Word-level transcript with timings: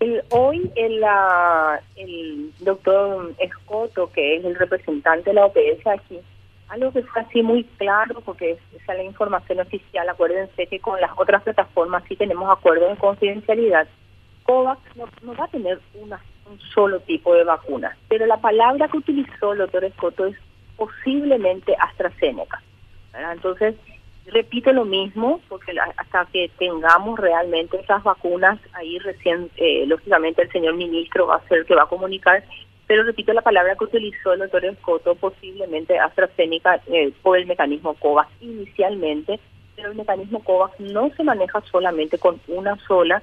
El, 0.00 0.22
hoy 0.30 0.70
el, 0.76 1.04
el 1.96 2.52
doctor 2.60 3.34
Escoto, 3.38 4.10
que 4.12 4.36
es 4.36 4.44
el 4.44 4.56
representante 4.56 5.30
de 5.30 5.34
la 5.34 5.46
OPS 5.46 5.86
aquí, 5.86 6.18
algo 6.70 6.92
que 6.92 7.00
está 7.00 7.20
así 7.20 7.42
muy 7.42 7.64
claro, 7.64 8.20
porque 8.24 8.52
esa 8.52 8.92
es 8.92 8.98
la 8.98 9.02
información 9.02 9.60
oficial, 9.60 10.08
acuérdense 10.08 10.66
que 10.66 10.80
con 10.80 11.00
las 11.00 11.10
otras 11.16 11.42
plataformas 11.42 12.04
sí 12.08 12.16
tenemos 12.16 12.50
acuerdos 12.50 12.90
de 12.90 12.96
confidencialidad, 12.96 13.88
COVAX 14.44 14.80
no, 14.96 15.34
va 15.34 15.44
a 15.44 15.48
tener 15.48 15.80
una, 15.94 16.20
un 16.48 16.58
solo 16.74 17.00
tipo 17.00 17.34
de 17.34 17.44
vacuna, 17.44 17.96
pero 18.08 18.24
la 18.26 18.38
palabra 18.38 18.88
que 18.88 18.98
utilizó 18.98 19.52
el 19.52 19.58
doctor 19.58 19.84
Escoto 19.84 20.26
es 20.26 20.36
posiblemente 20.76 21.76
AstraZeneca. 21.78 22.62
Entonces, 23.32 23.74
repito 24.26 24.72
lo 24.72 24.84
mismo, 24.84 25.40
porque 25.48 25.72
hasta 25.96 26.26
que 26.32 26.50
tengamos 26.58 27.18
realmente 27.18 27.78
esas 27.78 28.02
vacunas, 28.02 28.58
ahí 28.72 28.98
recién, 28.98 29.50
eh, 29.56 29.84
lógicamente, 29.86 30.42
el 30.42 30.52
señor 30.52 30.74
ministro 30.74 31.26
va 31.26 31.36
a 31.36 31.48
ser 31.48 31.58
el 31.58 31.66
que 31.66 31.74
va 31.74 31.84
a 31.84 31.88
comunicar, 31.88 32.44
pero 32.86 33.04
repito 33.04 33.32
la 33.32 33.42
palabra 33.42 33.76
que 33.76 33.84
utilizó 33.84 34.32
el 34.32 34.40
doctor 34.40 34.64
Escoto, 34.64 35.14
posiblemente 35.14 35.98
AstraZeneca 35.98 36.80
eh, 36.88 37.12
por 37.22 37.38
el 37.38 37.46
mecanismo 37.46 37.94
COVAX 37.94 38.30
inicialmente, 38.40 39.38
pero 39.76 39.90
el 39.90 39.96
mecanismo 39.96 40.42
COVAX 40.42 40.80
no 40.80 41.08
se 41.16 41.22
maneja 41.22 41.60
solamente 41.70 42.18
con 42.18 42.40
una 42.48 42.76
sola. 42.86 43.22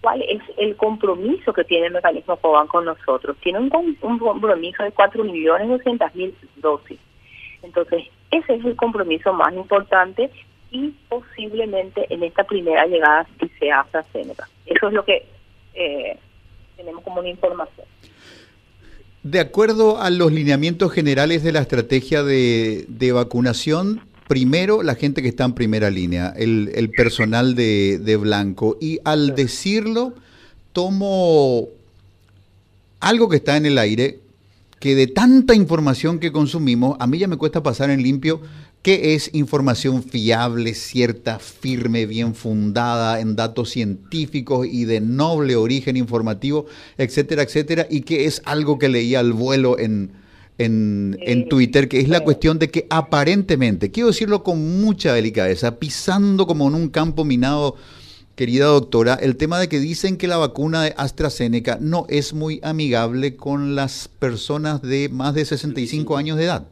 ¿Cuál 0.00 0.22
es 0.22 0.40
el 0.56 0.76
compromiso 0.76 1.52
que 1.52 1.64
tiene 1.64 1.88
el 1.88 1.94
mecanismo 1.94 2.36
COVAX 2.36 2.70
con 2.70 2.84
nosotros? 2.84 3.36
Tiene 3.40 3.58
un, 3.58 3.96
un 4.00 4.18
compromiso 4.18 4.84
de 4.84 4.94
4.200.000 4.94 6.34
dosis. 6.56 7.00
Entonces, 7.62 8.04
ese 8.30 8.54
es 8.54 8.64
el 8.64 8.76
compromiso 8.76 9.32
más 9.32 9.52
importante 9.54 10.30
y 10.70 10.94
posiblemente 11.08 12.06
en 12.12 12.22
esta 12.22 12.44
primera 12.44 12.86
llegada 12.86 13.26
sí 13.40 13.50
sea 13.58 13.80
AstraZeneca. 13.80 14.48
Eso 14.66 14.88
es 14.88 14.94
lo 14.94 15.04
que 15.04 15.24
eh, 15.74 16.18
tenemos 16.76 17.02
como 17.04 17.20
una 17.20 17.28
información. 17.28 17.86
De 19.22 19.40
acuerdo 19.40 20.00
a 20.00 20.10
los 20.10 20.32
lineamientos 20.32 20.92
generales 20.92 21.42
de 21.42 21.52
la 21.52 21.60
estrategia 21.60 22.22
de, 22.22 23.12
vacunación, 23.12 24.02
primero 24.28 24.82
la 24.82 24.94
gente 24.94 25.22
que 25.22 25.28
está 25.28 25.44
en 25.44 25.54
primera 25.54 25.90
línea, 25.90 26.32
el, 26.36 26.90
personal 26.96 27.56
de, 27.56 27.98
de, 27.98 28.16
Blanco. 28.16 28.76
Y 28.80 29.00
al 29.04 29.34
decirlo, 29.34 30.14
tomo 30.72 31.68
algo 33.00 33.28
que 33.28 33.36
está 33.36 33.56
en 33.56 33.66
el 33.66 33.78
aire, 33.78 34.20
que 34.78 34.94
de 34.94 35.06
tanta 35.06 35.54
información 35.54 36.18
que 36.18 36.32
consumimos, 36.32 36.96
a 37.00 37.06
mí 37.06 37.18
ya 37.18 37.28
me 37.28 37.36
cuesta 37.36 37.62
pasar 37.62 37.90
en 37.90 38.02
limpio 38.02 38.40
qué 38.82 39.14
es 39.14 39.30
información 39.32 40.02
fiable, 40.02 40.74
cierta, 40.74 41.38
firme, 41.38 42.06
bien 42.06 42.34
fundada 42.34 43.20
en 43.20 43.34
datos 43.34 43.70
científicos 43.70 44.66
y 44.70 44.84
de 44.84 45.00
noble 45.00 45.56
origen 45.56 45.96
informativo, 45.96 46.66
etcétera, 46.98 47.42
etcétera, 47.42 47.86
y 47.90 48.02
qué 48.02 48.26
es 48.26 48.42
algo 48.44 48.78
que 48.78 48.88
leía 48.88 49.20
al 49.20 49.32
vuelo 49.32 49.78
en, 49.78 50.12
en, 50.58 51.18
en, 51.22 51.48
Twitter, 51.48 51.88
que 51.88 51.98
es 51.98 52.08
la 52.08 52.20
cuestión 52.20 52.58
de 52.58 52.70
que 52.70 52.86
aparentemente, 52.88 53.90
quiero 53.90 54.08
decirlo 54.08 54.44
con 54.44 54.80
mucha 54.80 55.12
delicadeza, 55.12 55.80
pisando 55.80 56.46
como 56.46 56.68
en 56.68 56.74
un 56.74 56.88
campo 56.88 57.24
minado 57.24 57.74
querida 58.36 58.66
doctora, 58.66 59.14
el 59.14 59.38
tema 59.38 59.58
de 59.58 59.68
que 59.68 59.78
dicen 59.78 60.18
que 60.18 60.28
la 60.28 60.36
vacuna 60.36 60.82
de 60.82 60.94
AstraZeneca 60.98 61.78
no 61.80 62.04
es 62.10 62.34
muy 62.34 62.60
amigable 62.62 63.34
con 63.34 63.74
las 63.74 64.08
personas 64.08 64.82
de 64.82 65.08
más 65.10 65.34
de 65.34 65.46
65 65.46 66.16
años 66.18 66.36
de 66.36 66.44
edad. 66.44 66.66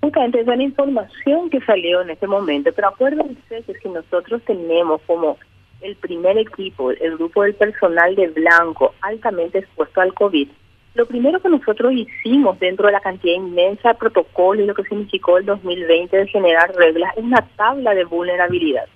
Justamente 0.00 0.40
es 0.40 0.46
una 0.46 0.62
información 0.62 1.50
que 1.50 1.60
salió 1.60 2.00
en 2.00 2.10
este 2.10 2.26
momento, 2.26 2.70
pero 2.74 2.88
acuérdense 2.88 3.62
que 3.66 3.74
si 3.74 3.88
nosotros 3.90 4.40
tenemos 4.46 5.02
como 5.06 5.36
el 5.82 5.94
primer 5.96 6.38
equipo, 6.38 6.90
el 6.90 7.16
grupo 7.16 7.42
del 7.42 7.54
personal 7.54 8.16
de 8.16 8.28
blanco 8.28 8.94
altamente 9.02 9.58
expuesto 9.58 10.00
al 10.00 10.14
COVID, 10.14 10.48
lo 10.94 11.06
primero 11.06 11.40
que 11.40 11.50
nosotros 11.50 11.92
hicimos 11.92 12.58
dentro 12.58 12.86
de 12.86 12.92
la 12.92 13.00
cantidad 13.00 13.34
inmensa 13.34 13.90
de 13.90 13.94
protocolo 13.96 14.62
y 14.62 14.66
lo 14.66 14.74
que 14.74 14.84
significó 14.84 15.36
el 15.36 15.44
2020 15.44 16.16
de 16.16 16.26
generar 16.28 16.74
reglas 16.74 17.14
es 17.16 17.22
una 17.22 17.46
tabla 17.56 17.94
de 17.94 18.04
vulnerabilidad 18.04 18.86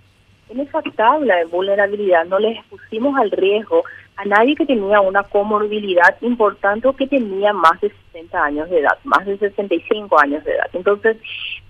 en 0.52 0.60
esa 0.60 0.82
tabla 0.94 1.36
de 1.36 1.46
vulnerabilidad 1.46 2.26
no 2.26 2.38
les 2.38 2.62
pusimos 2.66 3.16
al 3.18 3.30
riesgo 3.30 3.84
a 4.16 4.24
nadie 4.26 4.54
que 4.54 4.66
tenía 4.66 5.00
una 5.00 5.22
comorbilidad 5.22 6.16
importante 6.20 6.86
o 6.86 6.94
que 6.94 7.06
tenía 7.06 7.52
más 7.52 7.80
de 7.80 7.90
60 8.12 8.44
años 8.44 8.70
de 8.70 8.80
edad, 8.80 8.98
más 9.04 9.24
de 9.24 9.38
65 9.38 10.20
años 10.20 10.44
de 10.44 10.52
edad. 10.52 10.68
Entonces, 10.74 11.16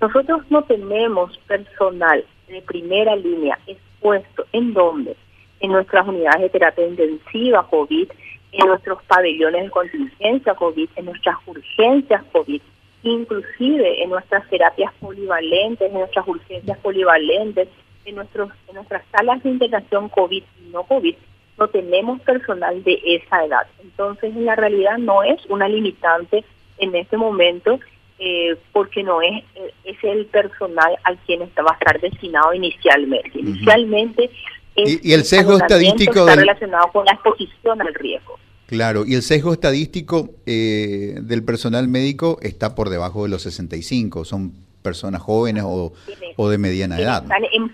nosotros 0.00 0.42
no 0.50 0.62
tenemos 0.62 1.38
personal 1.46 2.24
de 2.48 2.60
primera 2.62 3.14
línea 3.14 3.58
expuesto 3.66 4.44
en 4.52 4.74
dónde? 4.74 5.16
En 5.60 5.70
nuestras 5.70 6.06
unidades 6.08 6.42
de 6.42 6.50
terapia 6.50 6.86
intensiva 6.86 7.64
COVID, 7.70 8.08
en 8.50 8.66
nuestros 8.66 9.00
pabellones 9.04 9.62
de 9.62 9.70
contingencia 9.70 10.54
COVID, 10.54 10.88
en 10.96 11.04
nuestras 11.04 11.36
urgencias 11.46 12.24
COVID, 12.32 12.60
inclusive 13.04 14.02
en 14.02 14.10
nuestras 14.10 14.48
terapias 14.50 14.92
polivalentes, 14.94 15.88
en 15.88 15.98
nuestras 15.98 16.26
urgencias 16.26 16.78
polivalentes, 16.78 17.68
en, 18.04 18.16
nuestros, 18.16 18.50
en 18.68 18.76
nuestras 18.76 19.02
salas 19.10 19.42
de 19.42 19.50
integración 19.50 20.08
COVID 20.08 20.42
y 20.42 20.70
no 20.70 20.84
COVID, 20.84 21.14
no 21.58 21.68
tenemos 21.68 22.20
personal 22.22 22.82
de 22.82 23.00
esa 23.04 23.44
edad. 23.44 23.66
Entonces, 23.82 24.34
en 24.34 24.46
la 24.46 24.56
realidad 24.56 24.98
no 24.98 25.22
es 25.22 25.38
una 25.48 25.68
limitante 25.68 26.44
en 26.78 26.94
este 26.94 27.16
momento 27.16 27.78
eh, 28.18 28.56
porque 28.72 29.02
no 29.02 29.20
es, 29.20 29.44
eh, 29.54 29.74
es 29.84 29.96
el 30.04 30.26
personal 30.26 30.96
al 31.04 31.18
quien 31.18 31.42
está, 31.42 31.62
va 31.62 31.72
a 31.72 31.74
estar 31.74 32.00
destinado 32.00 32.54
inicialmente. 32.54 33.38
Inicialmente 33.38 34.30
y, 34.74 35.12
el 35.12 35.24
sesgo 35.24 35.56
estadístico 35.56 36.20
está 36.20 36.36
relacionado 36.36 36.88
con 36.92 37.04
la 37.04 37.12
exposición 37.12 37.80
al 37.80 37.94
riesgo. 37.94 38.38
Claro, 38.72 39.04
y 39.06 39.16
el 39.16 39.20
sesgo 39.20 39.52
estadístico 39.52 40.30
eh, 40.46 41.16
del 41.20 41.44
personal 41.44 41.88
médico 41.88 42.38
está 42.40 42.74
por 42.74 42.88
debajo 42.88 43.24
de 43.24 43.28
los 43.28 43.42
65, 43.42 44.24
son 44.24 44.50
personas 44.82 45.20
jóvenes 45.20 45.64
o, 45.66 45.92
o 46.36 46.48
de 46.48 46.56
mediana 46.56 46.98
edad. 46.98 47.22
en 47.52 47.70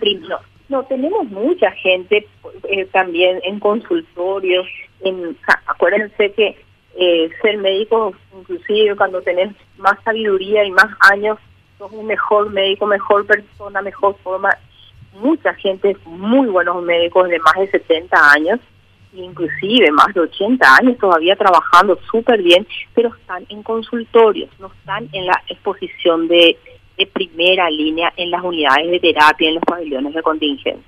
no, 0.68 0.82
tenemos 0.86 1.24
mucha 1.28 1.70
gente 1.70 2.26
eh, 2.68 2.84
también 2.86 3.38
en 3.44 3.60
consultorios. 3.60 4.66
En, 5.02 5.36
acuérdense 5.66 6.32
que 6.32 6.56
eh, 6.96 7.30
ser 7.42 7.58
médico, 7.58 8.12
inclusive 8.36 8.96
cuando 8.96 9.22
tenés 9.22 9.54
más 9.76 10.02
sabiduría 10.02 10.64
y 10.64 10.72
más 10.72 10.88
años, 11.12 11.38
sos 11.78 11.92
un 11.92 12.06
mejor 12.06 12.50
médico, 12.50 12.86
mejor 12.86 13.24
persona, 13.24 13.82
mejor 13.82 14.16
forma. 14.24 14.50
Mucha 15.20 15.54
gente, 15.54 15.96
muy 16.06 16.48
buenos 16.48 16.82
médicos 16.82 17.28
de 17.28 17.38
más 17.38 17.54
de 17.54 17.70
70 17.70 18.32
años, 18.32 18.58
inclusive 19.12 19.90
más 19.92 20.12
de 20.14 20.20
80 20.20 20.76
años 20.76 20.98
todavía 20.98 21.36
trabajando 21.36 21.98
súper 22.10 22.42
bien, 22.42 22.66
pero 22.94 23.14
están 23.14 23.44
en 23.48 23.62
consultorios, 23.62 24.50
no 24.58 24.68
están 24.68 25.08
en 25.12 25.26
la 25.26 25.42
exposición 25.48 26.28
de 26.28 26.56
de 26.98 27.06
primera 27.06 27.70
línea 27.70 28.12
en 28.16 28.30
las 28.30 28.42
unidades 28.42 28.90
de 28.90 28.98
terapia, 28.98 29.48
en 29.48 29.54
los 29.54 29.64
pabellones 29.64 30.12
de 30.12 30.22
contingencia. 30.22 30.84